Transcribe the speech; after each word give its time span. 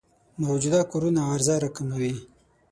موجوده 0.45 0.81
کورونو 0.91 1.19
عرضه 1.31 1.55
راکموي. 1.63 2.13